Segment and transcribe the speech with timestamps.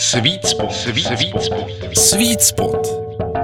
[0.00, 0.72] Sweet Spot.
[0.72, 1.70] Sweet, Sweet Spot.
[1.94, 2.86] Sweet Spot.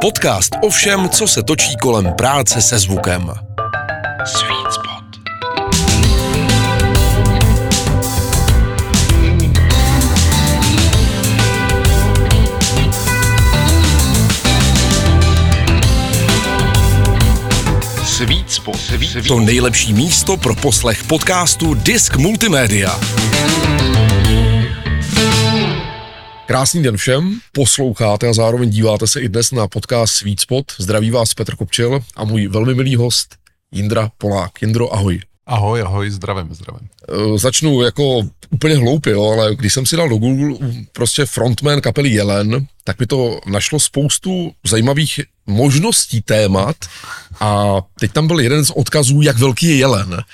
[0.00, 3.32] Podcast o všem, co se točí kolem práce se zvukem.
[4.24, 5.04] Sweet Spot.
[18.04, 18.76] Sweet Spot.
[18.76, 23.00] Sweet, Sweet To nejlepší místo pro poslech podcastu Disk Multimédia.
[26.56, 30.72] Krásný den všem, posloucháte a zároveň díváte se i dnes na podcast Sweet Spot.
[30.78, 33.36] Zdraví vás Petr Kopčil a můj velmi milý host
[33.72, 34.62] Jindra Polák.
[34.62, 35.20] Jindro, ahoj.
[35.46, 36.88] Ahoj, ahoj, zdravím, zdravím.
[37.12, 41.80] Uh, začnu jako úplně hloupě, jo, ale když jsem si dal do Google prostě frontman
[41.80, 46.76] kapely Jelen, tak mi to našlo spoustu zajímavých možností témat
[47.40, 50.24] a teď tam byl jeden z odkazů, jak velký je jelen.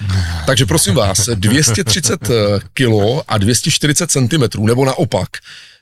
[0.46, 2.30] Takže prosím vás, 230
[2.72, 5.28] kilo a 240 cm, nebo naopak.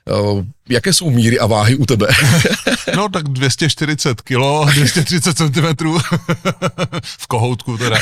[0.09, 2.07] Uh, jaké jsou míry a váhy u tebe?
[2.95, 5.87] No tak 240 kilo, 230 cm
[7.03, 7.97] v kohoutku teda.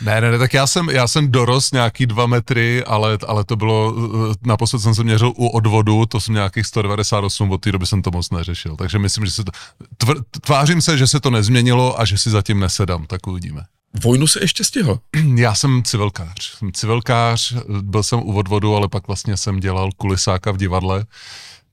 [0.00, 3.56] Ne, ne, ne, tak já jsem, já jsem dorost nějaký dva metry, ale, ale to
[3.56, 3.94] bylo,
[4.30, 8.02] eh, naposled jsem se měřil u odvodu, to jsem nějakých 198, od té doby jsem
[8.02, 9.52] to moc neřešil, takže myslím, že se to,
[9.96, 13.62] tvr, tvářím se, že se to nezměnilo a že si zatím nesedám, tak uvidíme.
[14.00, 15.00] Vojnu se ještě stihl.
[15.34, 20.52] Já jsem civilkář, jsem civilkář, byl jsem u odvodu, ale pak vlastně jsem dělal kulisáka
[20.52, 21.06] v divadle,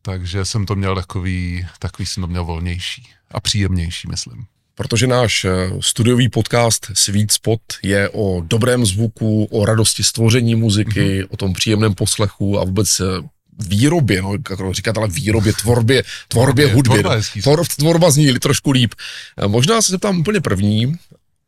[0.02, 4.46] takže jsem to měl takový, takový jsem to měl volnější a příjemnější, myslím
[4.80, 11.24] protože náš eh, studiový podcast Sweet Spot je o dobrém zvuku, o radosti stvoření muziky,
[11.24, 11.28] mm-hmm.
[11.30, 13.04] o tom příjemném poslechu a vůbec eh,
[13.60, 16.90] výrobě, no, jak říkat, ale výrobě, tvorbě, tvorbě hudby.
[16.90, 17.42] Tvorba, no.
[17.42, 18.94] Tvor, tvorba zní trošku líp.
[19.38, 20.98] Eh, možná se zeptám úplně první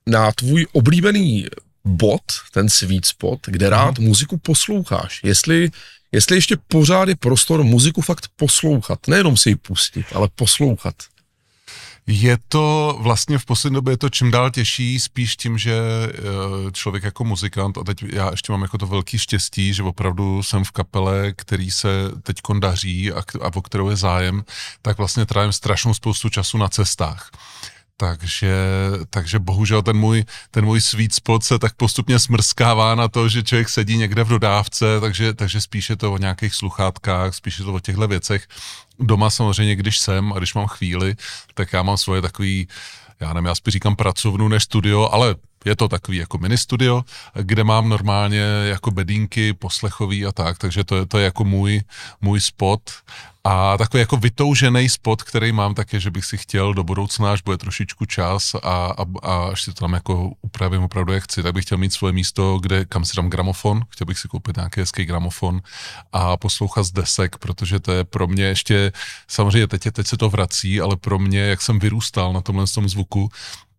[0.08, 1.46] na tvůj oblíbený
[1.86, 2.22] bod,
[2.54, 4.06] ten sweet spot, kde rád mm.
[4.06, 5.20] muziku posloucháš.
[5.24, 5.70] Jestli,
[6.12, 10.96] jestli ještě pořád je prostor muziku fakt poslouchat, nejenom si ji pustit, ale poslouchat.
[12.08, 16.72] Je to vlastně v poslední době je to čím dál těžší, spíš tím, že eh,
[16.72, 20.64] člověk jako muzikant, a teď já ještě mám jako to velký štěstí, že opravdu jsem
[20.64, 21.90] v kapele, který se
[22.24, 24.44] teď daří a, a o kterou je zájem,
[24.82, 27.32] tak vlastně trávím strašnou spoustu času na cestách.
[27.98, 28.56] Takže,
[29.10, 33.44] takže bohužel ten můj, ten můj sweet spot se tak postupně smrskává na to, že
[33.44, 37.66] člověk sedí někde v dodávce, takže, takže spíš je to o nějakých sluchátkách, spíš je
[37.66, 38.48] to o těchto věcech.
[39.00, 41.16] Doma samozřejmě, když jsem a když mám chvíli,
[41.54, 42.68] tak já mám svoje takový,
[43.20, 45.36] já nevím, já spíš říkám pracovnu než studio, ale
[45.66, 50.84] je to takový jako mini studio, kde mám normálně jako bedínky poslechový a tak, takže
[50.84, 51.82] to je, to je jako můj,
[52.22, 52.82] můj spot.
[53.44, 57.32] A takový jako vytoužený spot, který mám, tak je, že bych si chtěl do budoucna,
[57.32, 61.24] až bude trošičku čas a, a, a až si to tam jako upravím opravdu jak
[61.24, 64.28] chci, tak bych chtěl mít svoje místo, kde, kam si dám gramofon, chtěl bych si
[64.28, 65.62] koupit nějaký hezký gramofon
[66.14, 68.92] a poslouchat z desek, protože to je pro mě ještě,
[69.28, 72.90] samozřejmě teď, teď se to vrací, ale pro mě, jak jsem vyrůstal na tomhle tom
[72.90, 73.30] zvuku,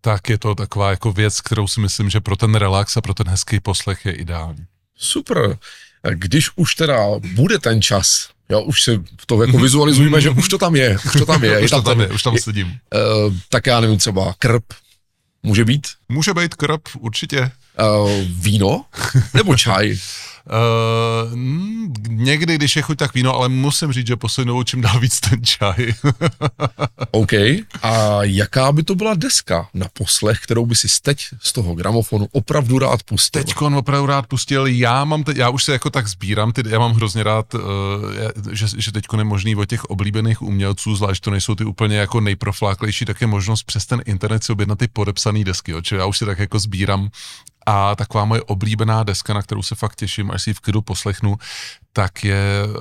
[0.05, 3.15] tak je to taková jako věc, kterou si myslím, že pro ten relax a pro
[3.15, 4.67] ten hezký poslech je ideální.
[4.97, 5.59] Super.
[6.11, 6.99] Když už teda
[7.35, 11.13] bude ten čas, jo, už si to jako vizualizujeme, že už to tam je, už
[11.13, 11.59] to tam je.
[11.65, 12.67] už to tam je, už tam sedím.
[12.67, 14.65] Uh, tak já nevím, třeba krp,
[15.43, 15.87] může být?
[16.09, 17.51] Může být krp, určitě.
[17.81, 18.85] Uh, víno?
[19.35, 19.97] Nebo čaj?
[20.47, 21.39] Uh,
[22.09, 25.21] někdy, když je chuť, tak víno, ale musím říct, že poslední dobou čím dál víc
[25.21, 25.95] ten čaj.
[27.11, 27.33] OK.
[27.83, 32.29] A jaká by to byla deska na poslech, kterou by si teď z toho gramofonu
[32.33, 33.45] opravdu rád pustil?
[33.45, 34.67] Teď opravdu rád pustil.
[34.67, 37.61] Já mám, te, já už se jako tak sbírám, ty, já mám hrozně rád, uh,
[38.53, 42.21] že, že teď je možný o těch oblíbených umělců, zvlášť to nejsou ty úplně jako
[42.21, 45.73] nejprofláklejší, tak je možnost přes ten internet si objednat ty podepsané desky.
[45.73, 45.81] Jo.
[45.83, 47.09] Čili já už si tak jako sbírám
[47.67, 50.83] a taková moje oblíbená deska, na kterou se fakt těším, až si ji v klidu
[50.83, 51.37] poslechnu,
[51.93, 52.75] tak je uh,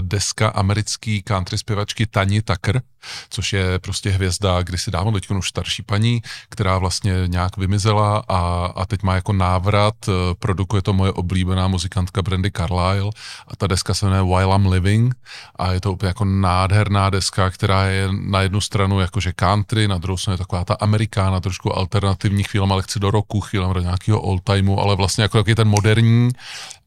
[0.00, 2.82] deska americký country zpěvačky Tani Tucker,
[3.30, 8.72] což je prostě hvězda, kdysi dávno teď už starší paní, která vlastně nějak vymizela a,
[8.76, 13.10] a teď má jako návrat, uh, produkuje to moje oblíbená muzikantka Brandy Carlyle
[13.48, 15.14] a ta deska se jmenuje While I'm Living
[15.56, 19.98] a je to úplně jako nádherná deska, která je na jednu stranu jakože country, na
[19.98, 23.80] druhou stranu je taková ta amerikána, trošku alternativní chvíle, ale chci do roku, chvíle do
[23.80, 26.30] nějakého old timeu, ale vlastně jako taky ten moderní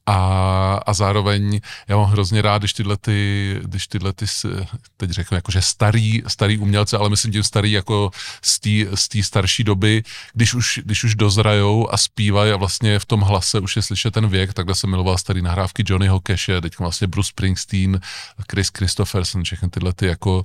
[0.05, 4.25] a, a zároveň já mám hrozně rád, když tyhle ty, když tyhle ty,
[4.97, 8.11] teď řeknu, jakože starý, starý umělce, ale myslím tím starý jako
[8.95, 10.03] z té starší doby,
[10.33, 14.11] když už, když už dozrajou a zpívají a vlastně v tom hlase už je slyšet
[14.11, 17.99] ten věk, takhle jsem miloval starý nahrávky Johnnyho Cashe, teď vlastně Bruce Springsteen,
[18.51, 20.43] Chris Christopherson, všechny tyhle ty jako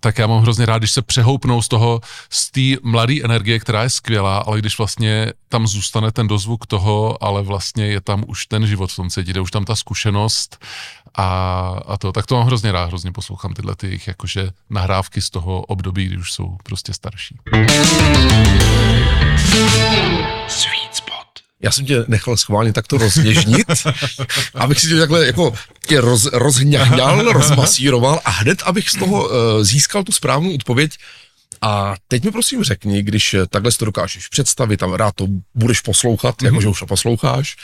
[0.00, 2.00] tak já mám hrozně rád, když se přehoupnou z toho,
[2.30, 7.24] z té mladé energie, která je skvělá, ale když vlastně tam zůstane ten dozvuk toho,
[7.24, 10.58] ale vlastně je tam už ten život v tom cítit, už tam ta zkušenost
[11.14, 11.26] a,
[11.86, 15.60] a to, tak to mám hrozně rád, hrozně poslouchám tyhle ty jakože nahrávky z toho
[15.60, 17.36] období, kdy už jsou prostě starší.
[20.48, 21.26] Sweet spot.
[21.60, 23.66] Já jsem tě nechal schválně takto rozněžnit,
[24.54, 25.52] abych si tě takhle jako
[25.86, 30.90] tě roz, rozhňahňal, rozmasíroval a hned, abych z toho uh, získal tu správnou odpověď.
[31.60, 35.26] A teď mi prosím řekni, když eh, takhle si to dokážeš představit a rád to
[35.54, 36.44] budeš poslouchat, mm-hmm.
[36.44, 37.56] jakože už to posloucháš,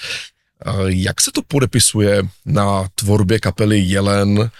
[0.66, 4.50] uh, jak se to podepisuje na tvorbě kapely Jelen,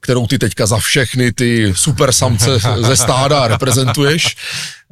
[0.00, 4.36] kterou ty teďka za všechny ty super samce ze stáda reprezentuješ.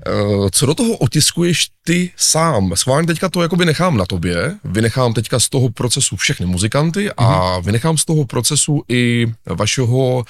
[0.06, 2.73] Eh, Co do toho otiskuješ ty sám?
[2.76, 7.58] Schválně teďka to jakoby nechám na tobě, vynechám teďka z toho procesu všechny muzikanty a
[7.61, 10.25] vynechám z toho procesu i vašeho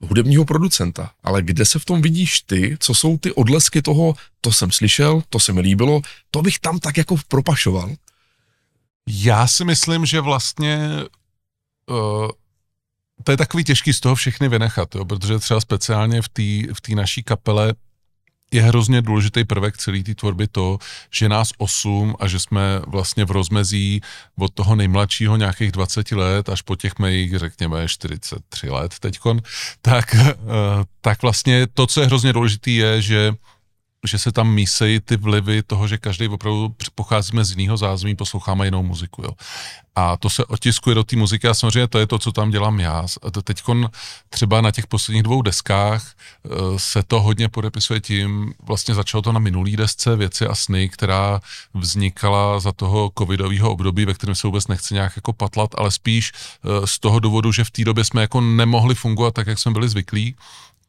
[0.00, 1.10] hudebního producenta.
[1.24, 2.76] Ale kde se v tom vidíš ty?
[2.80, 6.00] Co jsou ty odlesky toho, to jsem slyšel, to se mi líbilo,
[6.30, 7.90] to bych tam tak jako propašoval?
[9.08, 10.90] Já si myslím, že vlastně
[11.90, 12.30] uh,
[13.24, 16.42] to je takový těžký z toho všechny vynechat, jo, protože třeba speciálně v té
[16.92, 17.74] v naší kapele
[18.52, 20.78] je hrozně důležitý prvek celé té tvorby to,
[21.10, 24.00] že nás osm a že jsme vlastně v rozmezí
[24.38, 29.42] od toho nejmladšího nějakých 20 let až po těch mých, řekněme, 43 let teďkon,
[29.82, 30.34] tak, eh,
[31.00, 33.32] tak vlastně to, co je hrozně důležitý, je, že
[34.06, 38.66] že se tam mísejí ty vlivy toho, že každý opravdu pocházíme z jiného zázemí, posloucháme
[38.66, 39.22] jinou muziku.
[39.22, 39.30] Jo.
[39.98, 42.80] A to se otiskuje do té muziky a samozřejmě to je to, co tam dělám
[42.80, 43.06] já.
[43.44, 43.62] Teď
[44.28, 49.32] třeba na těch posledních dvou deskách eh, se to hodně podepisuje tím, vlastně začalo to
[49.32, 51.40] na minulý desce Věci a sny, která
[51.74, 56.32] vznikala za toho covidového období, ve kterém se vůbec nechce nějak jako patlat, ale spíš
[56.32, 59.72] eh, z toho důvodu, že v té době jsme jako nemohli fungovat tak, jak jsme
[59.72, 60.36] byli zvyklí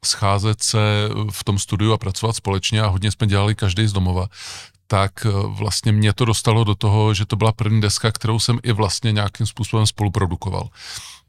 [0.05, 4.27] scházet se v tom studiu a pracovat společně a hodně jsme dělali každý z domova,
[4.87, 8.59] tak eh, vlastně mě to dostalo do toho, že to byla první deska, kterou jsem
[8.63, 10.69] i vlastně nějakým způsobem spoluprodukoval.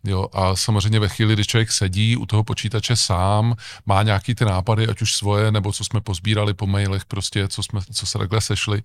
[0.05, 3.55] Jo, a samozřejmě ve chvíli, kdy člověk sedí u toho počítače sám,
[3.87, 7.63] má nějaký ty nápady, ať už svoje, nebo co jsme pozbírali po mailech, prostě, co,
[7.63, 8.83] jsme, co se takhle sešli,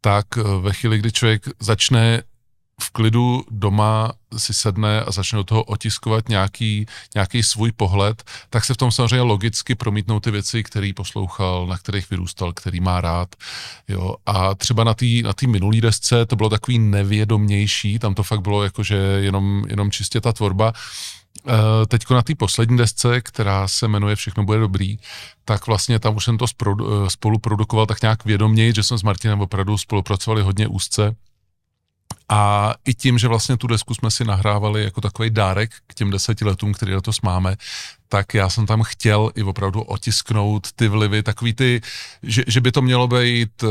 [0.00, 2.22] tak eh, ve chvíli, kdy člověk začne
[2.82, 8.64] v klidu doma si sedne a začne do toho otiskovat nějaký, nějaký svůj pohled, tak
[8.64, 13.00] se v tom samozřejmě logicky promítnou ty věci, který poslouchal, na kterých vyrůstal, který má
[13.00, 13.36] rád.
[13.88, 14.14] Jo.
[14.26, 18.40] A třeba na té na tý minulý desce to bylo takový nevědomější, tam to fakt
[18.40, 20.72] bylo jakože jenom, jenom čistě ta tvorba.
[21.48, 24.98] E, Teď na té poslední desce, která se jmenuje Všechno bude dobrý,
[25.44, 26.46] tak vlastně tam už jsem to
[27.08, 31.16] spolu produkoval tak nějak vědoměji, že jsme s Martinem opravdu spolupracovali hodně úzce
[32.28, 36.10] a i tím, že vlastně tu desku jsme si nahrávali jako takový dárek k těm
[36.10, 37.56] deseti letům, který letos máme,
[38.12, 41.80] tak já jsem tam chtěl i opravdu otisknout ty vlivy, takový ty,
[42.22, 43.70] že, že by to mělo být uh,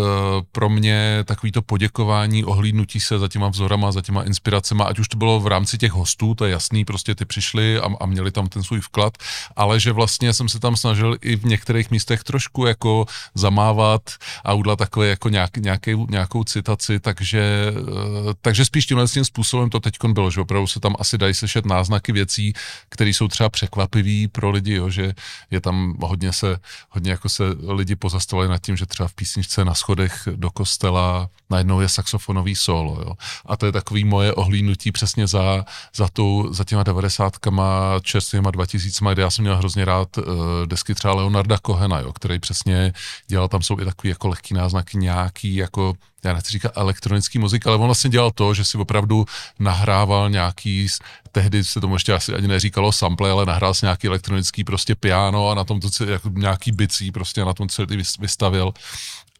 [0.51, 5.07] pro mě takový to poděkování, ohlídnutí se za těma vzorama, za těma inspiracemi, ať už
[5.07, 8.31] to bylo v rámci těch hostů, to je jasný, prostě ty přišli a, a měli
[8.31, 9.17] tam ten svůj vklad,
[9.55, 13.05] ale že vlastně jsem se tam snažil i v některých místech trošku jako
[13.35, 14.01] zamávat
[14.43, 19.69] a udělat takové jako nějak, nějaký, nějakou citaci, takže, uh, takže spíš tímhle tím způsobem
[19.69, 22.53] to teď bylo, že opravdu se tam asi dají slyšet náznaky věcí,
[22.89, 25.13] které jsou třeba překvapivý pro lidi, jo, že
[25.51, 26.57] je tam hodně se,
[26.89, 31.29] hodně jako se lidi pozastavili nad tím, že třeba v písničce na schodech do kostela
[31.49, 33.13] najednou je saxofonový solo, jo.
[33.45, 39.05] A to je takový moje ohlídnutí přesně za, za, tu, za těma devadesátkama, čerstvýma 2000,
[39.13, 40.23] kde já jsem měl hrozně rád uh,
[40.65, 42.93] desky třeba Leonarda Kohena, jo, který přesně
[43.27, 47.67] dělal, tam jsou i takový jako lehký náznaky nějaký jako já nechci říkat elektronický muzik,
[47.67, 49.25] ale on vlastně dělal to, že si opravdu
[49.59, 50.87] nahrával nějaký,
[51.31, 55.49] tehdy se tomu ještě asi ani neříkalo sample, ale nahrál si nějaký elektronický prostě piano
[55.49, 58.73] a na tom to jako nějaký bicí prostě na tom celý vystavil.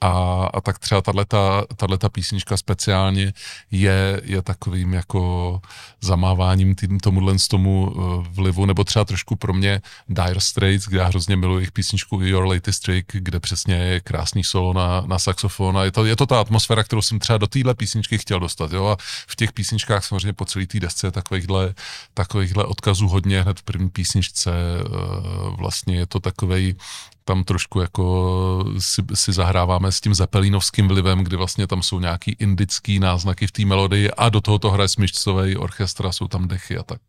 [0.01, 3.33] A, a tak třeba tato písnička speciálně
[3.71, 5.61] je, je takovým jako
[6.01, 10.99] zamáváním tým, tomuhle z tomu uh, vlivu, nebo třeba trošku pro mě Dire Straits, kde
[10.99, 15.19] já hrozně miluji jejich písničku Your Latest Trick, kde přesně je krásný solo na, na
[15.19, 18.39] saxofon a je to, je to ta atmosféra, kterou jsem třeba do téhle písničky chtěl
[18.39, 18.71] dostat.
[18.71, 18.85] Jo?
[18.85, 21.73] A v těch písničkách samozřejmě po celé té desce takovýchhle,
[22.13, 24.51] takovýchhle odkazů hodně hned v první písničce.
[24.51, 26.75] Uh, vlastně je to takovej
[27.25, 32.35] tam trošku jako si, si zahráváme s tím zepelínovským vlivem, kdy vlastně tam jsou nějaký
[32.39, 36.77] indický náznaky v té melodii a do toho to hraje smyčcový orchestra, jsou tam dechy
[36.77, 37.01] a tak.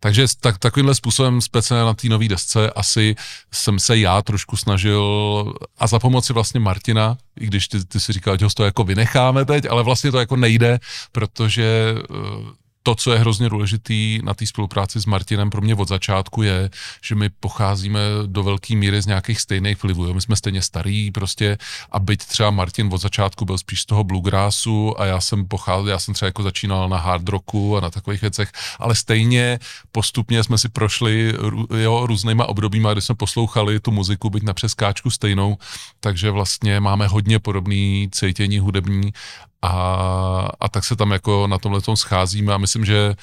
[0.00, 3.14] Takže tak, takovýmhle způsobem speciálně na té nové desce asi
[3.52, 8.12] jsem se já trošku snažil a za pomoci vlastně Martina, i když ty, ty si
[8.12, 10.78] říkal, že to jako vynecháme teď, ale vlastně to jako nejde,
[11.12, 12.18] protože uh,
[12.82, 16.70] to, co je hrozně důležitý na té spolupráci s Martinem pro mě od začátku je,
[17.04, 20.04] že my pocházíme do velké míry z nějakých stejných vlivů.
[20.04, 20.14] Jo?
[20.14, 21.58] My jsme stejně starý prostě
[21.90, 25.88] a byť třeba Martin od začátku byl spíš z toho bluegrassu a já jsem pocházel,
[25.88, 29.58] já jsem třeba jako začínal na hard rocku a na takových věcech, ale stejně
[29.92, 31.34] postupně jsme si prošli
[31.76, 35.56] jo, různýma obdobíma, kdy jsme poslouchali tu muziku, byť na přeskáčku stejnou,
[36.00, 39.12] takže vlastně máme hodně podobný cítění hudební
[39.62, 43.14] a, a tak se tam jako na tomhle tom scházíme a myslím, že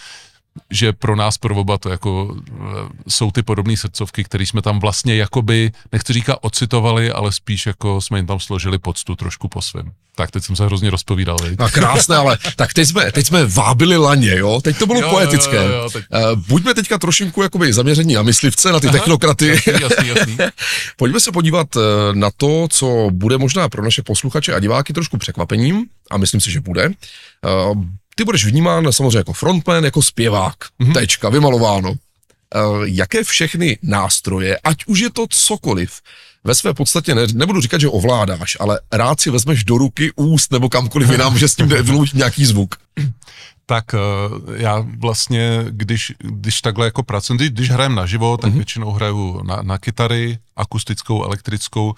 [0.69, 2.63] že pro nás, pro oba to jako e,
[3.07, 8.01] jsou ty podobné srdcovky, které jsme tam vlastně jakoby, nechci říkat ocitovali, ale spíš jako
[8.01, 9.91] jsme jim tam složili poctu trošku po svém.
[10.15, 11.37] Tak teď jsem se hrozně rozpovídal.
[11.41, 14.61] A no, krásné, ale tak teď jsme, teď jsme vábili laně, jo?
[14.63, 15.55] Teď to bylo jo, poetické.
[15.55, 16.05] Jo, jo, jo, teď...
[16.11, 19.47] Uh, buďme teďka trošinku jakoby zaměření na myslivce, na ty Aha, technokraty.
[19.47, 20.37] Jasný, jasný, jasný.
[20.97, 21.79] Pojďme se podívat e,
[22.13, 26.51] na to, co bude možná pro naše posluchače a diváky trošku překvapením, a myslím si,
[26.51, 26.87] že bude.
[26.87, 27.83] Uh,
[28.19, 30.55] ty budeš vnímán samozřejmě jako frontman, jako zpěvák.
[30.79, 30.93] Mm-hmm.
[30.93, 31.89] Tečka, vymalováno.
[31.91, 31.97] Uh,
[32.83, 36.01] jaké všechny nástroje, ať už je to cokoliv,
[36.43, 40.51] ve své podstatě ne, nebudu říkat, že ovládáš, ale rád si vezmeš do ruky, úst
[40.51, 42.75] nebo kamkoliv jinam, že s tím vyloučit nějaký zvuk.
[43.65, 48.55] Tak uh, já vlastně, když, když takhle jako pracuji, když, když hrajem naživo, tak mm-hmm.
[48.55, 51.93] většinou hraju na, na kytary, akustickou, elektrickou,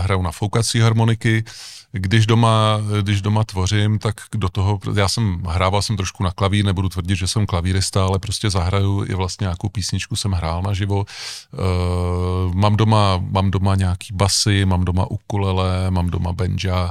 [0.00, 1.44] hraju na foukací harmoniky,
[1.92, 6.64] když doma, když doma tvořím, tak do toho, já jsem, hrával jsem trošku na klavír,
[6.64, 10.98] nebudu tvrdit, že jsem klavírista, ale prostě zahraju i vlastně nějakou písničku jsem hrál naživo.
[10.98, 16.90] Uh, mám doma, mám doma nějaký basy, mám doma ukulele, mám doma benja,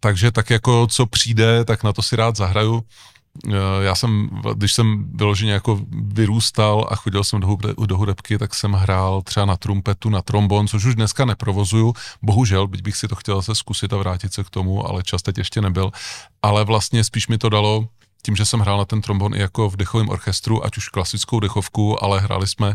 [0.00, 2.84] takže tak jako co přijde, tak na to si rád zahraju.
[3.48, 8.38] Eh, já jsem, když jsem vyloženě jako vyrůstal a chodil jsem do, hudeb, do hudebky,
[8.38, 12.96] tak jsem hrál třeba na trumpetu, na trombon, což už dneska neprovozuju, bohužel, byť bych
[12.96, 15.90] si to chtěl se zkusit a vrátit se k tomu, ale čas teď ještě nebyl,
[16.42, 17.88] ale vlastně spíš mi to dalo
[18.24, 21.40] tím, že jsem hrál na ten trombon i jako v dechovém orchestru, ať už klasickou
[21.40, 22.74] dechovku, ale hráli jsme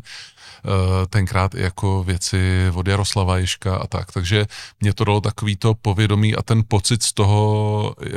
[0.65, 4.11] Eh, tenkrát i jako věci od Jaroslava Ješka a tak.
[4.11, 4.45] Takže
[4.81, 8.09] mě to dalo takový to povědomí a ten pocit z toho, eh,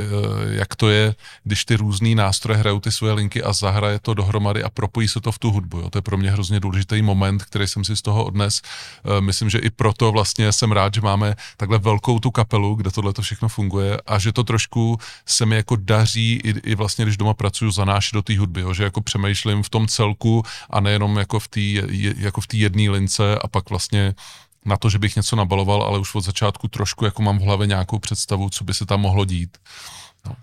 [0.47, 4.63] jak to je, když ty různý nástroje hrajou ty svoje linky a zahraje to dohromady
[4.63, 5.79] a propojí se to v tu hudbu.
[5.79, 5.89] Jo.
[5.89, 8.61] To je pro mě hrozně důležitý moment, který jsem si z toho odnes.
[8.61, 12.91] Eh, myslím, že i proto vlastně jsem rád, že máme takhle velkou tu kapelu, kde
[12.91, 17.05] tohle to všechno funguje a že to trošku se mi jako daří i, i vlastně,
[17.05, 18.73] když doma pracuju, zanášet do té hudby, jo.
[18.73, 21.61] že jako přemýšlím v tom celku a nejenom jako v té
[22.17, 24.13] jako v jedné lince a pak vlastně
[24.65, 27.67] na to, že bych něco nabaloval, ale už od začátku trošku jako mám v hlavě
[27.67, 29.57] nějakou představu, co by se tam mohlo dít.
[30.25, 30.35] No.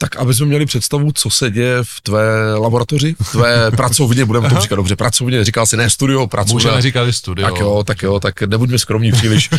[0.00, 4.48] Tak aby jsme měli představu, co se děje v tvé laboratoři, v tvé pracovně, budeme
[4.48, 6.54] to říkat dobře, pracovně, říkal si ne studio, pracovně.
[6.54, 7.48] Můžeme říkat studio.
[7.48, 9.50] Tak jo, tak jo, tak nebuďme skromní příliš.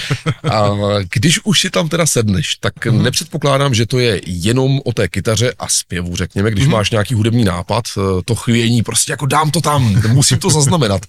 [0.51, 0.69] A
[1.13, 3.01] když už si tam teda sedneš, tak mm-hmm.
[3.01, 6.71] nepředpokládám, že to je jenom o té kytaře a zpěvu, řekněme, když mm-hmm.
[6.71, 11.01] máš nějaký hudební nápad, eh, to chvění, prostě jako dám to tam, musím to zaznamenat.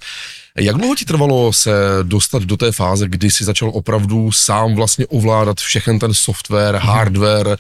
[0.59, 1.73] Jak dlouho ti trvalo se
[2.03, 7.57] dostat do té fáze, kdy jsi začal opravdu sám vlastně ovládat všechen ten software, mm-hmm.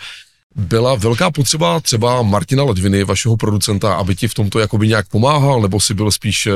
[0.57, 5.63] Byla velká potřeba třeba Martina Ledviny, vašeho producenta, aby ti v tomto jakoby nějak pomáhal,
[5.63, 6.55] nebo si byl spíš uh,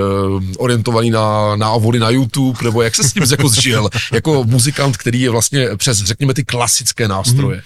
[0.59, 5.21] orientovaný na návody na YouTube, nebo jak se s tím jako zžil, jako muzikant, který
[5.21, 7.57] je vlastně přes, řekněme, ty klasické nástroje?
[7.57, 7.65] Hmm.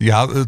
[0.00, 0.44] Já eh,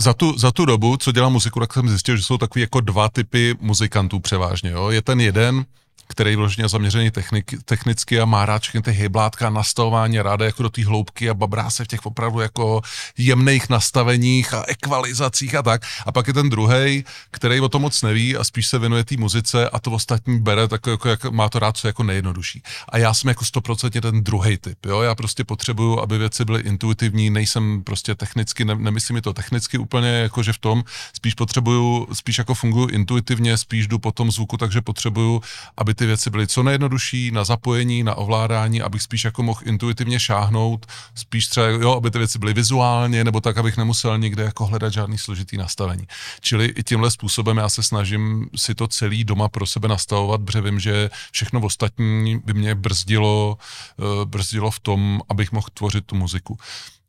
[0.00, 2.80] za tu, za tu dobu, co dělám muziku, tak jsem zjistil, že jsou takový jako
[2.80, 4.70] dva typy muzikantů převážně.
[4.70, 4.90] Jo?
[4.90, 5.64] Je ten jeden,
[6.10, 10.62] který je vložně zaměřený technik, technicky a má rád všechny ty hyblátka, nastavování, ráda jako
[10.62, 12.82] do té hloubky a babrá se v těch opravdu jako
[13.18, 15.82] jemných nastaveních a ekvalizacích a tak.
[16.06, 19.16] A pak je ten druhý, který o tom moc neví a spíš se věnuje té
[19.16, 22.62] muzice a to ostatní bere tak jako, jak má to rád co jako nejjednodušší.
[22.88, 25.00] A já jsem jako stoprocentně ten druhý typ, jo.
[25.02, 29.78] Já prostě potřebuju, aby věci byly intuitivní, nejsem prostě technicky, ne, nemyslím mi to technicky
[29.78, 34.56] úplně, jakože v tom, spíš potřebuju, spíš jako funguji intuitivně, spíš jdu po tom zvuku,
[34.56, 35.42] takže potřebuju,
[35.76, 40.20] aby ty věci byly co nejjednodušší na zapojení, na ovládání, abych spíš jako mohl intuitivně
[40.20, 44.66] šáhnout, spíš třeba, jo, aby ty věci byly vizuálně, nebo tak, abych nemusel nikde jako
[44.66, 46.06] hledat žádný složitý nastavení.
[46.40, 50.60] Čili i tímhle způsobem já se snažím si to celý doma pro sebe nastavovat, protože
[50.60, 53.58] vím, že všechno ostatní by mě brzdilo,
[53.98, 56.58] eh, brzdilo v tom, abych mohl tvořit tu muziku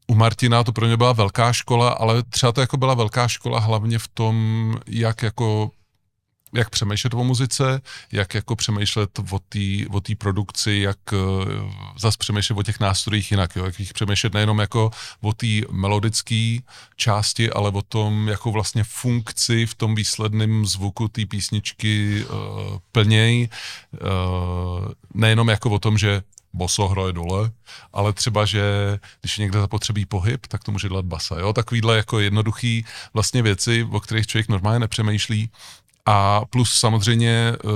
[0.07, 3.59] u Martina to pro mě byla velká škola, ale třeba to jako byla velká škola
[3.59, 5.71] hlavně v tom, jak jako
[6.53, 7.81] jak přemýšlet o muzice,
[8.11, 11.19] jak jako přemýšlet o té o produkci, jak uh,
[11.99, 13.65] zase přemýšlet o těch nástrojích jinak, jo?
[13.65, 14.91] jak jich přemýšlet nejenom jako
[15.21, 16.57] o té melodické
[16.95, 23.49] části, ale o tom, jako vlastně funkci v tom výsledném zvuku té písničky uh, plněj.
[23.93, 26.21] Uh, nejenom jako o tom, že
[26.53, 27.51] boso hraje dole,
[27.93, 28.63] ale třeba, že
[29.21, 31.39] když někde zapotřebí pohyb, tak to může dělat basa.
[31.39, 31.53] Jo?
[31.53, 35.49] Takovýhle jako jednoduchý vlastně věci, o kterých člověk normálně nepřemýšlí,
[36.05, 37.71] a plus samozřejmě uh,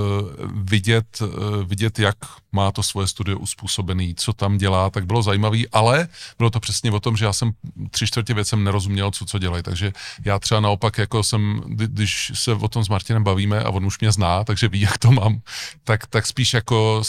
[0.52, 1.28] vidět, uh,
[1.64, 2.16] vidět, jak
[2.52, 6.90] má to svoje studio uspůsobený, co tam dělá, tak bylo zajímavý, ale bylo to přesně
[6.90, 7.52] o tom, že já jsem
[7.90, 9.92] tři čtvrtě věcem nerozuměl, co co dělají, takže
[10.24, 14.00] já třeba naopak, jako jsem, když se o tom s Martinem bavíme a on už
[14.00, 15.40] mě zná, takže ví, jak to mám,
[15.84, 17.02] tak, tak spíš jako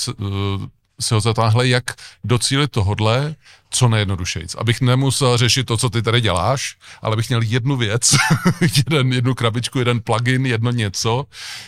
[1.01, 1.83] se ho zatáhle, jak
[2.23, 3.35] docílit tohodle,
[3.69, 4.55] co nejjednodušejc.
[4.55, 8.15] Abych nemusel řešit to, co ty tady děláš, ale bych měl jednu věc,
[8.77, 11.25] jeden, jednu krabičku, jeden plugin, jedno něco,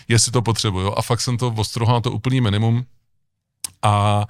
[0.07, 0.93] jestli to potřebuju.
[0.97, 2.85] A fakt jsem to ostrohal na to úplný minimum.
[3.81, 4.25] A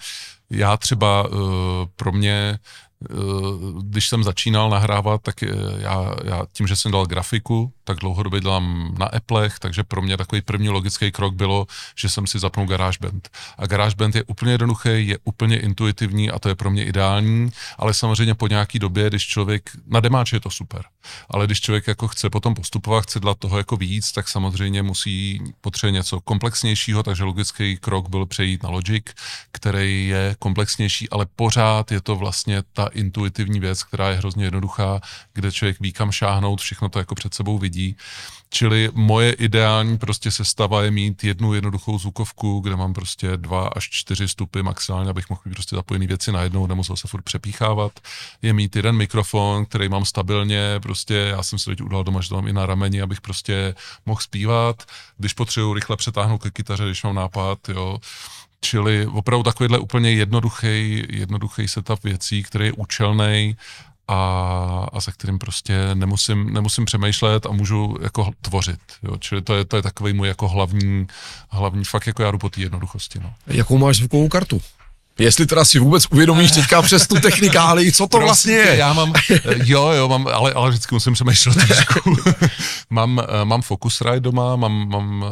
[0.49, 1.39] já třeba uh,
[1.95, 2.59] pro mě
[3.05, 3.13] Eh,
[3.81, 5.41] když jsem začínal nahrávat, tak
[5.77, 10.17] já, já tím, že jsem dal grafiku, tak dlouhodobě dělám na Applech, takže pro mě
[10.17, 11.65] takový první logický krok bylo,
[11.95, 13.29] že jsem si zapnul GarageBand.
[13.57, 17.93] A GarageBand je úplně jednoduchý, je úplně intuitivní a to je pro mě ideální, ale
[17.93, 20.85] samozřejmě po nějaký době, když člověk, na demáče je to super,
[21.29, 25.41] ale když člověk jako chce potom postupovat, chce dělat toho jako víc, tak samozřejmě musí
[25.61, 29.05] potřebovat něco komplexnějšího, takže logický krok byl přejít na Logic,
[29.51, 35.01] který je komplexnější, ale pořád je to vlastně ta intuitivní věc, která je hrozně jednoduchá,
[35.33, 37.78] kde člověk ví kam šáhnout, všechno to jako před sebou vidí.
[38.51, 43.89] Čili moje ideální prostě sestava je mít jednu jednoduchou zvukovku, kde mám prostě dva až
[43.89, 47.91] čtyři stupy maximálně, abych mohl mít prostě zapojený věci najednou, nemusel se furt přepíchávat.
[48.41, 52.29] Je mít jeden mikrofon, který mám stabilně, prostě já jsem si teď udal doma, že
[52.29, 54.83] to mám i na rameni, abych prostě mohl zpívat.
[55.17, 57.97] Když potřebuji rychle přetáhnout ke kytaře, když mám nápad, jo
[58.61, 63.57] Čili opravdu takovýhle úplně jednoduchý, jednoduchý setup věcí, který je účelný
[64.09, 68.79] a, a se kterým prostě nemusím, nemusím přemýšlet a můžu jako tvořit.
[69.03, 69.17] Jo.
[69.19, 71.07] Čili to je, to je takový můj jako hlavní,
[71.49, 73.19] hlavní fakt jako já jdu po té jednoduchosti.
[73.19, 73.33] No.
[73.47, 74.61] Jakou máš zvukovou kartu?
[75.19, 78.77] Jestli teda si vůbec uvědomíš teďka přes tu technikáli, co to prostě vlastně je?
[78.77, 79.13] Já mám,
[79.63, 82.15] jo, jo, mám, ale, ale vždycky musím přemýšlet trošku.
[82.89, 85.29] mám, eh, mám Focusrite doma, mám, mám uh,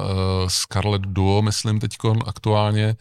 [0.47, 1.91] Scarlett Duo, myslím teď
[2.25, 2.95] aktuálně,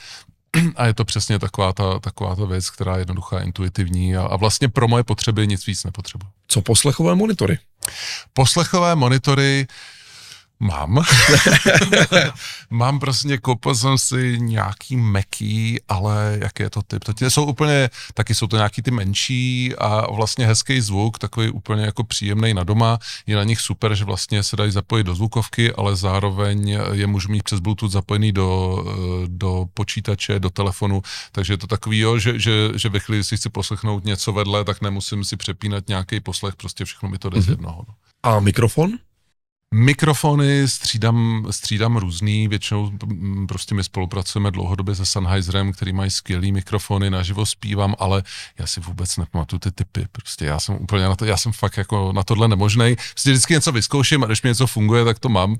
[0.76, 4.36] a je to přesně taková ta, taková ta věc, která je jednoduchá, intuitivní a, a
[4.36, 6.26] vlastně pro moje potřeby nic víc nepotřebuji.
[6.48, 7.58] Co poslechové monitory?
[8.32, 9.66] Poslechové monitory,
[10.60, 11.04] Mám.
[12.70, 17.04] Mám prostě, koupil jsem si nějaký meký, ale jaký je to typ?
[17.04, 21.84] To jsou úplně, taky jsou to nějaký ty menší a vlastně hezký zvuk, takový úplně
[21.84, 22.98] jako příjemný na doma.
[23.26, 27.28] Je na nich super, že vlastně se dají zapojit do zvukovky, ale zároveň je můžu
[27.28, 28.84] mít přes Bluetooth zapojený do,
[29.26, 31.02] do počítače, do telefonu,
[31.32, 34.64] takže je to takový, jo, že, že, že ve chvíli, si chci poslechnout něco vedle,
[34.64, 37.42] tak nemusím si přepínat nějaký poslech, prostě všechno mi to jde mm-hmm.
[37.42, 37.52] z mhm.
[37.52, 37.84] jednoho.
[37.88, 37.94] No.
[38.22, 38.98] A mikrofon?
[39.74, 42.92] Mikrofony střídám, střídám různý, většinou
[43.48, 48.22] prostě my spolupracujeme dlouhodobě se Sennheiserem, který mají skvělý mikrofony, naživo zpívám, ale
[48.58, 51.76] já si vůbec nepamatuju ty typy, prostě já jsem úplně na to, já jsem fakt
[51.76, 52.96] jako na tohle nemožný.
[53.12, 55.56] Prostě vždycky něco vyzkouším a když mi něco funguje, tak to mám.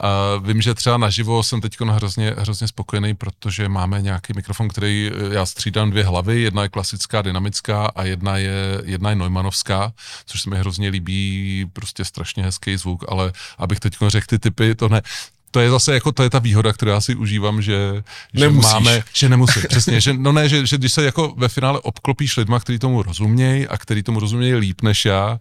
[0.00, 0.08] A
[0.42, 5.46] vím, že třeba naživo jsem teď hrozně, hrozně spokojený, protože máme nějaký mikrofon, který já
[5.46, 9.92] střídám dvě hlavy, jedna je klasická, dynamická a jedna je, jedna je Neumannovská,
[10.26, 14.74] což se mi hrozně líbí, prostě strašně hezký zvuk, ale abych teď řekl ty typy,
[14.74, 15.02] to ne,
[15.50, 18.02] to je zase jako, to je ta výhoda, kterou já si užívám, že,
[18.34, 21.80] že máme, že nemusím, přesně, že, no ne, že, že když se jako ve finále
[21.80, 25.38] obklopíš lidma, kteří tomu rozumějí a který tomu rozumějí líp než já,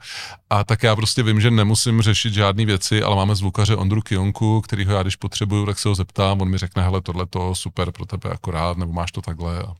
[0.49, 4.61] a tak já prostě vím, že nemusím řešit žádné věci, ale máme zvukaře Ondru Kionku,
[4.61, 7.91] kterýho já když potřebuju, tak se ho zeptám, on mi řekne, hele, tohle to super
[7.91, 9.59] pro tebe akorát, nebo máš to takhle.
[9.59, 9.73] A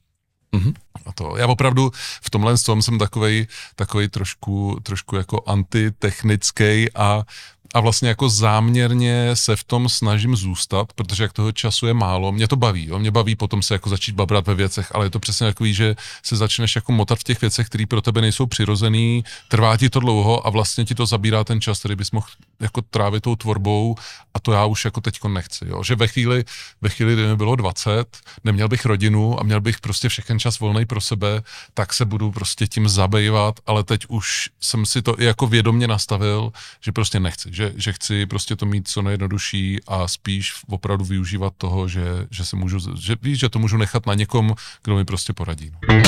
[0.53, 0.73] Mm-hmm.
[1.05, 7.23] A to, já opravdu v tomhle tom jsem takovej, takovej trošku, trošku jako antitechnický a
[7.73, 12.31] a vlastně jako záměrně se v tom snažím zůstat, protože jak toho času je málo,
[12.31, 12.99] mě to baví, jo?
[12.99, 15.95] mě baví potom se jako začít babrat ve věcech, ale je to přesně takový, že
[16.23, 19.99] se začneš jako motat v těch věcech, které pro tebe nejsou přirozený, trvá ti to
[19.99, 22.27] dlouho a vlastně ti to zabírá ten čas, který bys mohl
[22.59, 23.95] jako trávit tou tvorbou
[24.33, 25.83] a to já už jako teďko nechci, jo?
[25.83, 26.43] že ve chvíli,
[26.81, 30.59] ve chvíli, kdy mi bylo 20, neměl bych rodinu a měl bych prostě všechen čas
[30.59, 31.41] volný pro sebe,
[31.73, 35.87] tak se budu prostě tím zabývat, ale teď už jsem si to i jako vědomně
[35.87, 41.05] nastavil, že prostě nechci, že, že chci prostě to mít co nejjednodušší a spíš opravdu
[41.05, 44.95] využívat toho, že, že se můžu, že víš, že to můžu nechat na někom, kdo
[44.95, 45.71] mi prostě poradí.
[45.89, 46.03] No.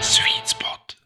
[0.00, 0.33] Sweet.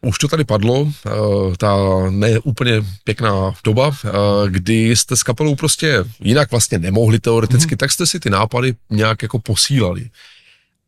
[0.01, 1.09] Už to tady padlo, eh,
[1.57, 1.77] ta
[2.09, 4.09] neúplně pěkná doba, eh,
[4.49, 7.77] kdy jste s kapelou prostě jinak vlastně nemohli teoreticky, mm-hmm.
[7.77, 10.09] tak jste si ty nápady nějak jako posílali.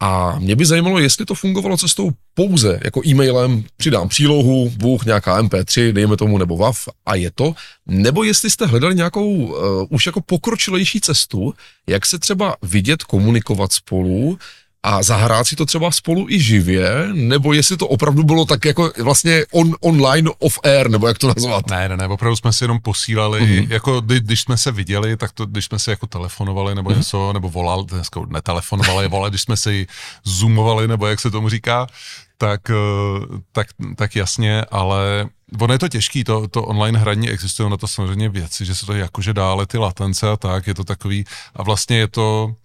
[0.03, 5.41] A mě by zajímalo, jestli to fungovalo cestou pouze jako e-mailem, přidám přílohu, Bůh, nějaká
[5.41, 7.53] MP3, dejme tomu, nebo WAV a je to,
[7.85, 9.55] nebo jestli jste hledali nějakou uh,
[9.89, 11.53] už jako pokročilejší cestu,
[11.87, 14.39] jak se třeba vidět, komunikovat spolu,
[14.83, 18.91] a zahrát si to třeba spolu i živě, nebo jestli to opravdu bylo tak jako
[19.03, 21.69] vlastně on, online off air, nebo jak to nazvat?
[21.69, 23.67] Ne, ne, ne, opravdu jsme si jenom posílali, mm-hmm.
[23.69, 26.97] jako kdy, když jsme se viděli, tak to, když jsme si jako telefonovali nebo mm-hmm.
[26.97, 29.87] něco, nebo volali, dneska netelefonovali, volali, když jsme si
[30.23, 31.87] zoomovali, nebo jak se tomu říká,
[32.37, 32.73] tak, eh,
[33.51, 37.87] tak, tak jasně, ale ono je to těžký, to, to online hraní existují na to
[37.87, 41.63] samozřejmě věci, že se to jakože dále ty latence a tak, je to takový, a
[41.63, 42.55] vlastně je to,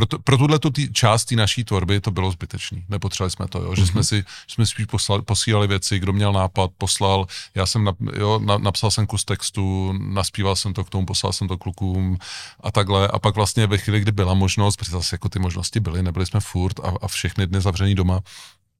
[0.00, 2.84] pro, to, pro tuhle tu tý, část té naší tvorby to bylo zbytečný.
[2.88, 3.74] Nepotřebovali jsme to, jo?
[3.74, 3.86] že mm-hmm.
[3.86, 7.92] jsme si že jsme spíš poslali, posílali věci, kdo měl nápad, poslal, já jsem na,
[8.18, 12.18] jo, na, napsal jsem kus textu, naspíval jsem to k tomu, poslal jsem to klukům
[12.60, 13.08] a takhle.
[13.08, 16.26] A pak vlastně ve chvíli, kdy byla možnost, protože zase jako ty možnosti byly, nebyli
[16.26, 18.20] jsme furt a, a všechny dny zavřený doma,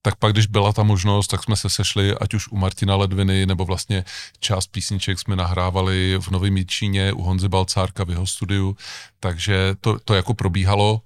[0.03, 3.47] tak pak, když byla ta možnost, tak jsme se sešli, ať už u Martina Ledviny,
[3.47, 4.05] nebo vlastně
[4.41, 8.77] část písniček jsme nahrávali v Novém Míčíně u Honzy Balcárka v jeho studiu,
[9.21, 11.01] takže to, to jako probíhalo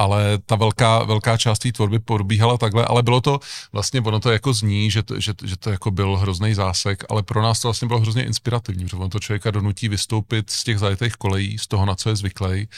[0.00, 3.40] ale ta velká, velká část té tvorby probíhala takhle, ale bylo to,
[3.72, 7.22] vlastně ono to jako zní, že to, že, že to jako byl hrozný zásek, ale
[7.22, 10.78] pro nás to vlastně bylo hrozně inspirativní, protože ono to člověka donutí vystoupit z těch
[10.78, 12.68] zajetých kolejí, z toho, na co je zvyklý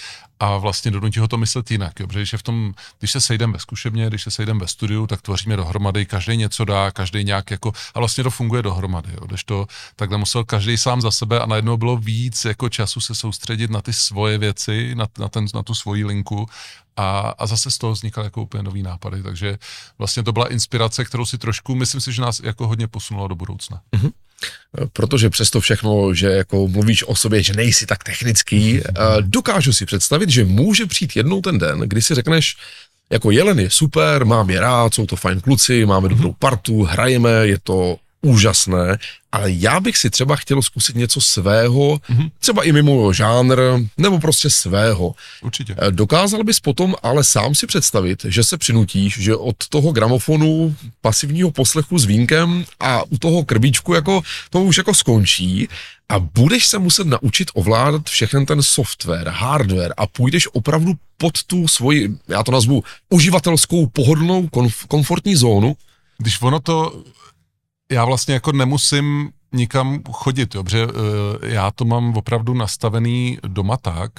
[0.41, 2.07] a vlastně donutí ho to myslet jinak, jo?
[2.07, 5.07] protože když, je v tom, když se sejdeme ve zkušebně, když se sejdeme ve studiu,
[5.07, 9.27] tak tvoříme dohromady, každý něco dá, každý nějak jako, a vlastně to funguje dohromady, jo?
[9.27, 13.15] když to takhle musel každý sám za sebe a najednou bylo víc jako času se
[13.15, 16.47] soustředit na ty svoje věci, na, na, ten, na tu svoji linku
[16.97, 19.59] a, a zase z toho vznikaly jako úplně nový nápady, takže
[19.99, 23.35] vlastně to byla inspirace, kterou si trošku, myslím si, že nás jako hodně posunula do
[23.35, 23.81] budoucna.
[23.97, 24.11] Mm-hmm.
[24.93, 29.87] Protože přesto všechno, že jako mluvíš o sobě, že nejsi tak technický, eh, dokážu si
[29.87, 32.57] představit, že může přijít jednou ten den, kdy si řekneš,
[33.11, 37.31] jako Jelen je super, mám je rád, jsou to fajn kluci, máme dobrou partu, hrajeme,
[37.31, 38.99] je to úžasné,
[39.33, 42.31] ale já bych si třeba chtěl zkusit něco svého, mm-hmm.
[42.39, 43.61] třeba i mimo žánr,
[43.97, 45.15] nebo prostě svého.
[45.43, 45.77] Určitě.
[45.79, 50.77] Eh, dokázal bys potom ale sám si představit, že se přinutíš, že od toho gramofonu
[51.01, 55.69] pasivního poslechu s vínkem a u toho krbíčku jako to už jako skončí
[56.09, 61.69] a budeš se muset naučit ovládat všechen ten software, hardware a půjdeš opravdu pod tu
[61.69, 65.77] svoji, já to nazvu, uživatelskou pohodlnou komf- komfortní zónu,
[66.19, 67.03] když ono to
[67.93, 70.93] já vlastně jako nemusím nikam chodit, jo, protože uh,
[71.43, 74.13] já to mám opravdu nastavený doma tak,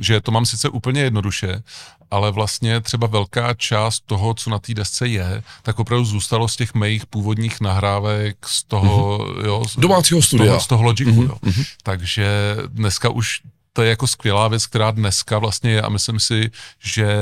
[0.00, 1.62] že to mám sice úplně jednoduše,
[2.10, 6.56] ale vlastně třeba velká část toho, co na té desce je, tak opravdu zůstalo z
[6.56, 9.46] těch mých původních nahrávek, z toho, mm-hmm.
[9.46, 10.46] jo, z, domácího studia.
[10.46, 11.28] Z toho, z toho Logicu, mm-hmm.
[11.28, 11.36] jo.
[11.42, 11.66] Mm-hmm.
[11.82, 13.40] Takže dneska už
[13.72, 17.14] to je jako skvělá věc, která dneska vlastně je a myslím si, že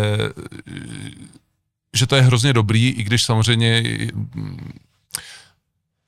[1.97, 3.83] že to je hrozně dobrý, i když samozřejmě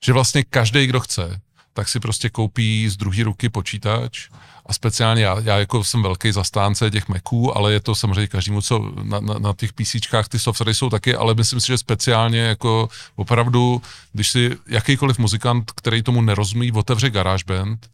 [0.04, 1.40] že vlastně každý, kdo chce,
[1.72, 4.28] tak si prostě koupí z druhé ruky počítač
[4.66, 8.62] a speciálně já, já jako jsem velký zastánce těch Maců, ale je to samozřejmě každému,
[8.62, 12.40] co na, na, na těch PCčkách ty softwary jsou taky, ale myslím si, že speciálně
[12.40, 17.90] jako opravdu, když si jakýkoliv muzikant, který tomu nerozumí, otevře GarageBand,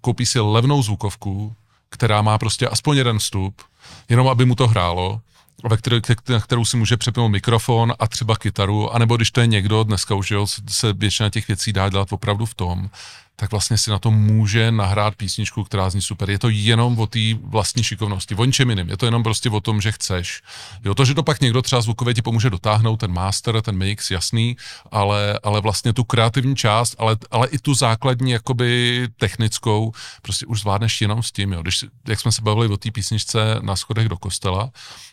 [0.00, 1.54] koupí si levnou zvukovku,
[1.88, 3.62] která má prostě aspoň jeden vstup,
[4.08, 5.20] jenom aby mu to hrálo,
[5.68, 9.46] ve které, na kterou si může přepnout mikrofon a třeba kytaru, anebo když to je
[9.46, 12.90] někdo, dneska už jo, se většina těch věcí dá dělat opravdu v tom,
[13.36, 16.30] tak vlastně si na to může nahrát písničku, která zní super.
[16.30, 18.88] Je to jenom o té vlastní šikovnosti, o ničem jiným.
[18.88, 20.42] Je to jenom prostě o tom, že chceš.
[20.84, 24.10] Jo, to, že to pak někdo třeba zvukově ti pomůže dotáhnout, ten master, ten mix,
[24.10, 24.56] jasný,
[24.90, 30.60] ale, ale vlastně tu kreativní část, ale, ale i tu základní jakoby technickou, prostě už
[30.60, 31.52] zvládneš jenom s tím.
[31.52, 31.62] Jo.
[31.62, 34.70] Když, jak jsme se bavili o té písničce na schodech do kostela,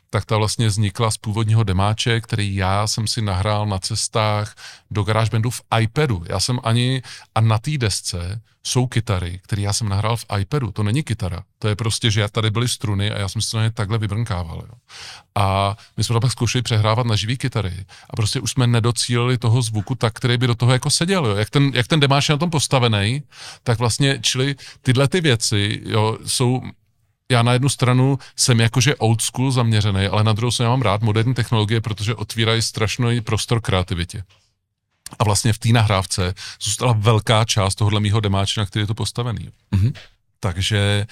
[0.10, 4.56] tak ta vlastně vznikla z původního demáče, který já jsem si nahrál na cestách
[4.92, 6.24] do GarageBandu v iPadu.
[6.30, 7.02] Já jsem ani,
[7.36, 10.72] a na té desce jsou kytary, které já jsem nahrál v iPadu.
[10.72, 11.44] To není kytara.
[11.60, 13.98] To je prostě, že tady byly struny a já jsem si to na ně takhle
[13.98, 14.62] vybrnkával.
[14.68, 14.74] Jo.
[15.36, 19.38] A my jsme to pak zkoušeli přehrávat na živý kytary a prostě už jsme nedocílili
[19.38, 21.26] toho zvuku tak, který by do toho jako seděl.
[21.26, 21.36] Jo.
[21.36, 23.24] Jak, ten, jak ten demáč je na tom postavený,
[23.64, 26.62] tak vlastně, čili tyhle ty věci jo, jsou
[27.32, 31.02] já na jednu stranu jsem jakože old school zaměřený, ale na druhou stranu mám rád
[31.02, 34.24] moderní technologie, protože otvírají strašný prostor kreativitě.
[35.20, 38.94] A vlastně v té nahrávce zůstala velká část tohohle mýho demáče, na který je to
[38.94, 39.50] postavený.
[39.74, 39.94] Mm-hmm.
[40.40, 41.06] Takže,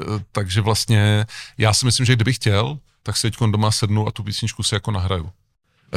[0.00, 1.26] eh, takže vlastně
[1.58, 4.74] já si myslím, že kdybych chtěl, tak se teď doma sednu a tu písničku si
[4.74, 5.30] jako nahraju.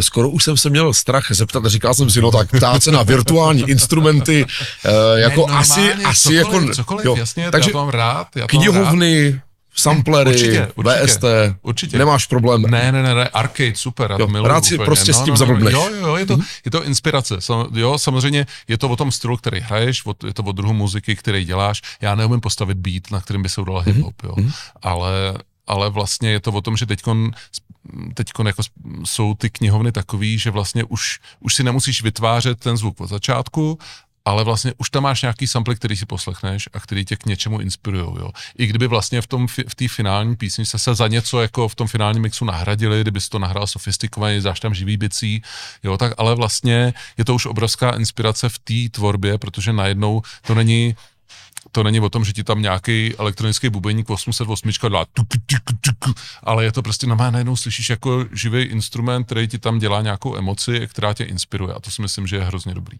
[0.01, 3.03] Skoro už jsem se měl strach zeptat, říkal jsem si, no tak ptát se na
[3.03, 6.75] virtuální instrumenty, uh, jako ne, asi, asi cokoliv, jako...
[6.75, 8.27] Cokoliv, jo, jasně, takže já to mám rád.
[8.35, 9.41] Já to knihovny, rád
[9.75, 11.23] samplery, určitě, určitě, VST,
[11.61, 11.97] určitě.
[11.97, 12.61] nemáš problém.
[12.61, 14.47] Ne, ne, ne, ne arcade, super, já jo, to miluji.
[14.47, 14.85] Rád si úplně.
[14.85, 16.45] prostě no, s tím no, no, Jo, jo, je to, mm-hmm.
[16.65, 17.41] je to inspirace.
[17.41, 21.15] Sam, jo, samozřejmě je to o tom stylu, který hraješ, je to o druhu muziky,
[21.15, 21.81] který děláš.
[22.01, 24.31] Já neumím postavit beat, na kterým by se udala hip-hop, jo.
[24.31, 24.51] Mm-hmm.
[24.81, 25.33] Ale,
[25.67, 27.01] ale vlastně je to o tom, že teď
[28.13, 28.61] teď jako
[29.05, 33.77] jsou ty knihovny takový, že vlastně už, už si nemusíš vytvářet ten zvuk od začátku,
[34.25, 37.59] ale vlastně už tam máš nějaký sample, který si poslechneš a který tě k něčemu
[37.59, 38.07] inspirují.
[38.57, 41.75] I kdyby vlastně v tom v té finální písni se, se za něco jako v
[41.75, 45.41] tom finálním mixu nahradili, kdyby si to nahrál sofistikovaně, dáš tam živý bicí,
[45.83, 50.55] jo, tak ale vlastně je to už obrovská inspirace v té tvorbě, protože najednou to
[50.55, 50.95] není
[51.71, 56.19] to není o tom, že ti tam nějaký elektronický bubeník 808 dělá tuk, tuk, tuk,
[56.43, 60.37] ale je to prostě na najednou slyšíš jako živý instrument, který ti tam dělá nějakou
[60.37, 62.97] emoci, která tě inspiruje a to si myslím, že je hrozně dobrý.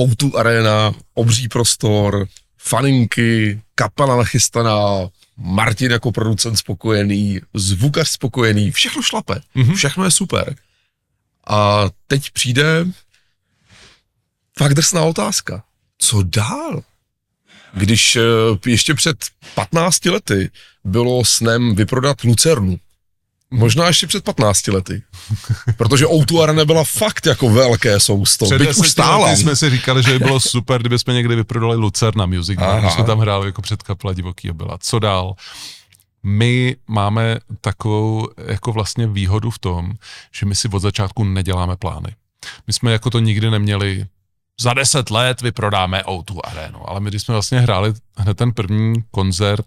[0.00, 2.26] O2 Arena, obří prostor,
[2.58, 9.74] faninky, kapela nachystaná, Martin jako producent spokojený, zvukař spokojený, všechno šlape, mm-hmm.
[9.74, 10.56] všechno je super.
[11.46, 12.86] A teď přijde
[14.58, 15.64] fakt drsná otázka.
[15.98, 16.82] Co dál?
[17.72, 18.20] Když eh,
[18.66, 19.16] ještě před
[19.54, 20.50] 15 lety
[20.84, 22.78] bylo snem vyprodat Lucernu,
[23.50, 25.02] Možná ještě před 15 lety.
[25.76, 28.44] Protože O2 Arena byla fakt jako velké sousto.
[28.44, 29.36] Před Byť už stála.
[29.36, 32.92] jsme si říkali, že by bylo super, kdyby jsme někdy vyprodali Lucerna Music Bar, když
[32.92, 34.78] jsme tam hráli jako před kapela Divoký byla.
[34.80, 35.34] Co dál?
[36.22, 39.92] My máme takovou jako vlastně výhodu v tom,
[40.32, 42.14] že my si od začátku neděláme plány.
[42.66, 44.06] My jsme jako to nikdy neměli
[44.60, 46.88] za deset let vyprodáme O2 arénu.
[46.88, 49.66] Ale my, když jsme vlastně hráli hned ten první koncert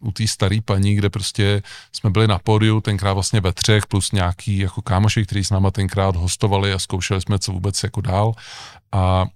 [0.00, 4.12] u té staré paní, kde prostě jsme byli na pódiu, tenkrát vlastně ve třech, plus
[4.12, 8.32] nějaký jako kámoši, kteří s náma tenkrát hostovali a zkoušeli jsme, co vůbec jako dál.
[8.92, 9.26] A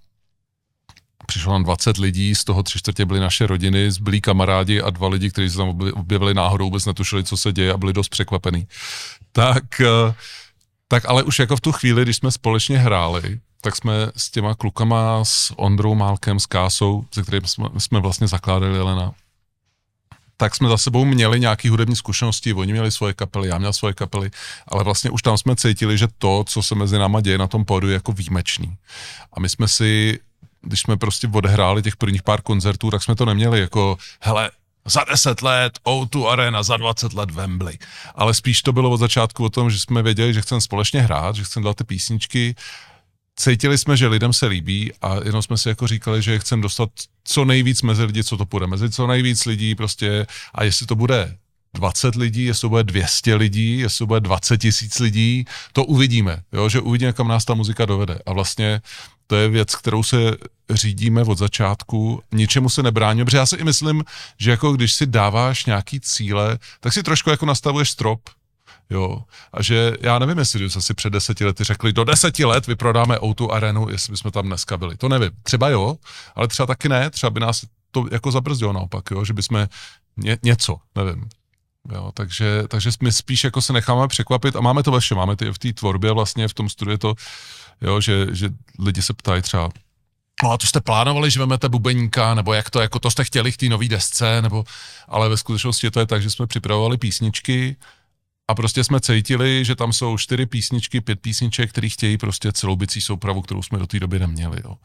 [1.27, 5.07] přišlo nám 20 lidí, z toho tři čtvrtě byly naše rodiny, byli kamarádi a dva
[5.07, 8.67] lidi, kteří se tam objevili náhodou, vůbec netušili, co se děje a byli dost překvapený.
[9.31, 10.13] Tak, eh,
[10.87, 14.55] tak ale už jako v tu chvíli, když jsme společně hráli, tak jsme s těma
[14.55, 19.13] klukama, s Ondrou Málkem, s Kásou, se kterými jsme, jsme vlastně zakládali Jelena,
[20.37, 23.93] tak jsme za sebou měli nějaký hudební zkušenosti, oni měli svoje kapely, já měl svoje
[23.93, 24.31] kapely,
[24.67, 27.65] ale vlastně už tam jsme cítili, že to, co se mezi náma děje na tom
[27.65, 28.77] pódu, je jako výjimečný.
[29.33, 30.19] A my jsme si,
[30.61, 34.51] když jsme prostě odehráli těch prvních pár koncertů, tak jsme to neměli jako, hele,
[34.85, 37.77] za 10 let O2 Arena, za 20 let Wembley.
[38.15, 41.35] Ale spíš to bylo od začátku o tom, že jsme věděli, že chceme společně hrát,
[41.35, 42.55] že chceme dát ty písničky
[43.39, 46.89] cítili jsme, že lidem se líbí a jenom jsme si jako říkali, že chceme dostat
[47.23, 50.27] co nejvíc mezi lidi, co to půjde, mezi co nejvíc lidí prostě.
[50.53, 51.37] A jestli to bude
[51.73, 56.41] 20 lidí, jestli to bude 200 lidí, jestli to bude 20 tisíc lidí, to uvidíme,
[56.53, 58.19] jo, že uvidíme, kam nás ta muzika dovede.
[58.25, 58.81] A vlastně
[59.27, 60.17] to je věc, kterou se
[60.69, 64.03] řídíme od začátku, ničemu se nebráníme, protože já si i myslím,
[64.37, 68.19] že jako když si dáváš nějaký cíle, tak si trošku jako nastavuješ strop,
[68.89, 69.23] Jo.
[69.53, 73.51] A že já nevím, jestli si před deseti lety řekli, do deseti let vyprodáme o
[73.51, 74.97] arenu, jestli bychom tam dneska byli.
[74.97, 75.31] To nevím.
[75.43, 75.97] Třeba jo,
[76.35, 77.09] ale třeba taky ne.
[77.09, 79.67] Třeba by nás to jako zabrzdilo naopak, jo, že bychom
[80.17, 81.29] ně, něco, nevím.
[81.93, 85.35] Jo, takže, takže my spíš jako se necháme překvapit a máme to ve všem, máme
[85.35, 87.15] to v té tvorbě vlastně, v tom studiu to,
[87.81, 89.69] jo, že, že lidi se ptají třeba,
[90.43, 93.51] No a to jste plánovali, že vemete bubeníka, nebo jak to, jako to jste chtěli
[93.51, 94.63] k té nové desce, nebo,
[95.07, 97.75] ale ve skutečnosti to je tak, že jsme připravovali písničky,
[98.47, 102.75] a prostě jsme cítili, že tam jsou čtyři písničky, pět písniček, které chtějí prostě celou
[102.75, 104.61] bicí soupravu, kterou jsme do té doby neměli.
[104.63, 104.75] Jo.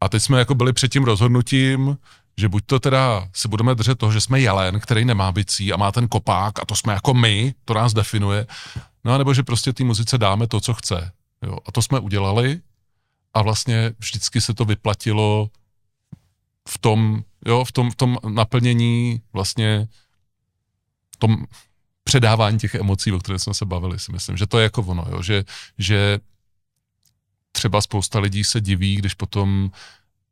[0.00, 1.98] A teď jsme jako byli před tím rozhodnutím,
[2.36, 5.76] že buď to teda se budeme držet toho, že jsme jelen, který nemá bicí a
[5.76, 8.46] má ten kopák a to jsme jako my, to nás definuje,
[9.04, 11.12] no nebo že prostě té muzice dáme to, co chce.
[11.42, 11.58] Jo.
[11.66, 12.60] A to jsme udělali
[13.34, 15.50] a vlastně vždycky se to vyplatilo
[16.68, 19.88] v tom, jo, v tom, v tom naplnění vlastně
[21.18, 21.44] tom,
[22.04, 25.06] předávání těch emocí, o kterých jsme se bavili, si myslím, že to je jako ono,
[25.10, 25.44] jo, že,
[25.78, 26.18] že
[27.52, 29.70] třeba spousta lidí se diví, když potom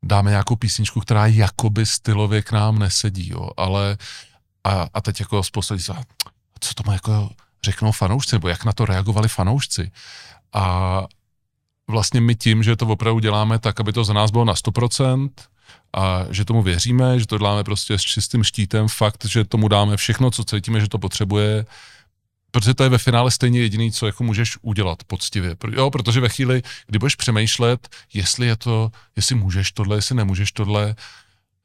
[0.03, 3.97] dáme nějakou písničku, která jakoby stylově k nám nesedí, jo, ale
[4.65, 5.85] a, a teď jako spousta lidí
[6.61, 7.31] co to má jako
[7.65, 9.91] řeknou fanoušci, nebo jak na to reagovali fanoušci.
[10.53, 11.07] A
[11.87, 15.31] vlastně my tím, že to opravdu děláme tak, aby to za nás bylo na 100%,
[15.97, 19.97] a že tomu věříme, že to děláme prostě s čistým štítem, fakt, že tomu dáme
[19.97, 21.67] všechno, co cítíme, že to potřebuje,
[22.51, 25.57] protože to je ve finále stejně jediný, co jako můžeš udělat poctivě.
[25.73, 30.53] Jo, protože ve chvíli, kdy budeš přemýšlet, jestli je to, jestli můžeš tohle, jestli nemůžeš
[30.53, 30.95] tohle,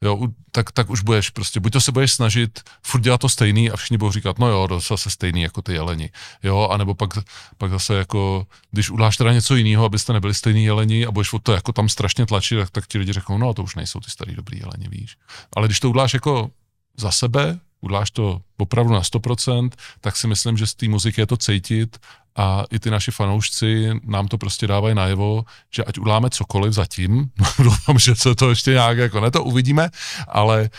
[0.04, 3.70] jo, tak, tak už budeš prostě, buď to se budeš snažit furt dělat to stejný
[3.70, 6.10] a všichni budou říkat, no jo, to zase stejný jako ty jeleni,
[6.42, 7.10] jo, anebo pak,
[7.58, 11.52] pak zase jako, když uděláš teda něco jiného, abyste nebyli stejný jeleni a budeš to
[11.52, 14.34] jako tam strašně tlačit, tak, tak ti lidi řeknou, no to už nejsou ty starý
[14.34, 15.16] dobrý jeleni, víš.
[15.56, 16.50] Ale když to uděláš jako
[16.96, 21.26] za sebe, uděláš to opravdu na 100%, tak si myslím, že z té muziky je
[21.26, 21.98] to cítit
[22.36, 27.30] a i ty naši fanoušci nám to prostě dávají najevo, že ať uděláme cokoliv zatím,
[27.58, 29.90] doufám, že se to ještě nějak jako ne to uvidíme,
[30.28, 30.70] ale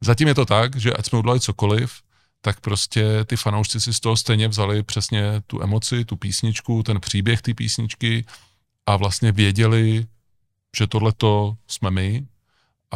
[0.00, 1.92] zatím je to tak, že ať jsme udělali cokoliv,
[2.40, 7.00] tak prostě ty fanoušci si z toho stejně vzali přesně tu emoci, tu písničku, ten
[7.00, 8.24] příběh té písničky
[8.86, 10.06] a vlastně věděli,
[10.76, 12.26] že tohleto jsme my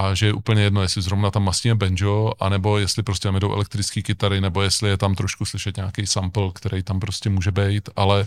[0.01, 3.53] a že je úplně jedno, jestli zrovna tam masně banjo, anebo jestli prostě tam jdou
[3.53, 7.89] elektrické kytary, nebo jestli je tam trošku slyšet nějaký sample, který tam prostě může být,
[7.97, 8.27] ale,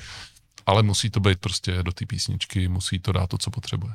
[0.65, 3.93] ale musí to být prostě do té písničky, musí to dát to, co potřebuje.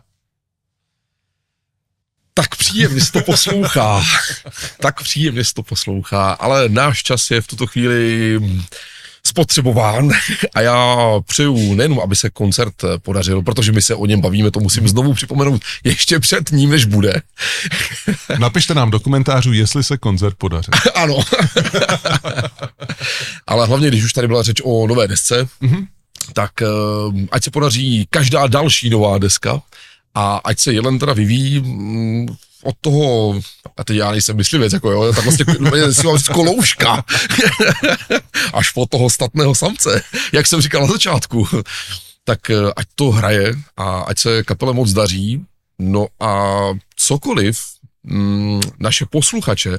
[2.35, 4.05] Tak příjemně to poslouchá.
[4.81, 8.41] tak příjemně to poslouchá, ale náš čas je v tuto chvíli
[9.29, 10.11] spotřebován
[10.55, 14.61] a já přeju nejenom, aby se koncert podařil, protože my se o něm bavíme, to
[14.61, 17.23] musím znovu připomenout ještě před ním, než bude.
[18.39, 20.75] Napište nám do komentářů, jestli se koncert podařil.
[20.95, 21.19] ano.
[23.47, 25.87] Ale hlavně, když už tady byla řeč o nové desce, mm-hmm.
[26.33, 26.67] tak eh,
[27.31, 29.63] ať se podaří každá další nová deska
[30.15, 32.27] a ať se Jelen teda vyvíjí mm,
[32.69, 33.41] od toho,
[33.77, 35.45] a teď já nejsem myslivec, jako jo, tak vlastně
[36.33, 37.05] kolouška,
[38.55, 40.03] až po toho statného samce,
[40.33, 41.49] jak jsem říkal na začátku,
[42.25, 45.41] tak eh, ať to hraje a ať se kapele moc daří,
[45.79, 46.65] no a
[46.97, 47.61] cokoliv
[48.05, 49.79] mm, naše posluchače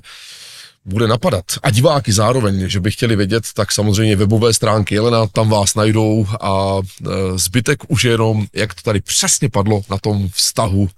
[0.86, 1.46] bude napadat.
[1.64, 6.28] A diváky zároveň, že by chtěli vědět, tak samozřejmě webové stránky Jelena, tam vás najdou.
[6.42, 10.90] A e, zbytek už jenom, jak to tady přesně padlo na tom vztahu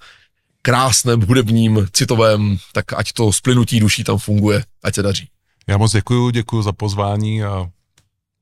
[0.62, 5.28] krásném, hudebním, citovém, tak ať to splynutí duší tam funguje, ať se daří.
[5.68, 7.70] Já moc děkuji, děkuji za pozvání a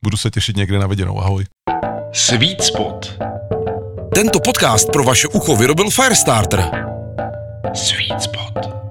[0.04, 1.20] budu se těšit někde na viděnou.
[1.22, 1.46] Ahoj.
[2.14, 3.20] Sweet Spot.
[4.16, 6.72] Tento podcast pro vaše ucho vyrobil Firestarter.
[7.74, 8.89] Sweet Spot.